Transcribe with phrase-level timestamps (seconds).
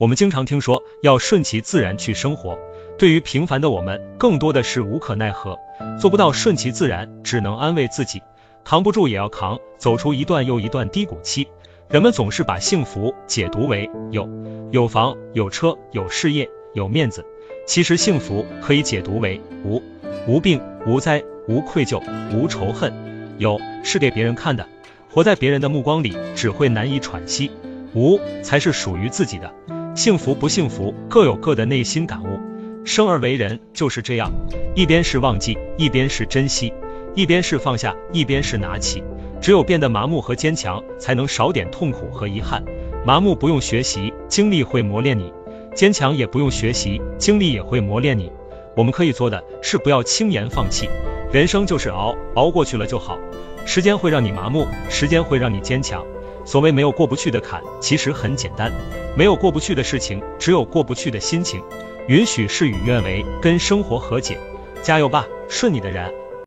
[0.00, 2.58] 我们经常听说要顺其自然去生活，
[2.98, 5.58] 对于平凡的我们，更多的是无可奈何，
[6.00, 8.22] 做不到顺其自然，只能安慰自己，
[8.64, 11.48] 扛不住也要扛，走出一段又一段低谷期。
[11.90, 14.26] 人们总是把幸福解读为有
[14.70, 17.26] 有房有车有事业有面子，
[17.66, 19.82] 其实幸福可以解读为无。
[20.26, 22.90] 无病无灾无愧疚无仇恨。
[23.36, 24.66] 有是给别人看的，
[25.10, 27.50] 活在别人的目光里只会难以喘息；
[27.94, 29.52] 无才是属于自己的。
[29.94, 32.38] 幸福不幸福，各有各的内心感悟。
[32.84, 34.30] 生而为人就是这样，
[34.74, 36.72] 一边是忘记，一边是珍惜；
[37.14, 39.02] 一边是放下，一边是拿起。
[39.40, 42.64] 只有变得麻木和坚强，才能少点痛苦和遗憾。
[43.04, 45.24] 麻木不用学习，经历会磨练你；
[45.74, 48.30] 坚强也不用学习，经历也会磨练你。
[48.76, 50.88] 我们可以做的是不要轻言放弃。
[51.32, 53.18] 人生就是熬，熬过去了就好。
[53.66, 56.04] 时间会让你麻木，时间会让你坚强。
[56.44, 58.72] 所谓没有过不去的坎，其实很简单。
[59.16, 61.62] 没有过不去的事情，只有过不去的心情。
[62.08, 64.38] 允许事与愿违，跟生活和解。
[64.82, 66.19] 加油吧，顺你的人。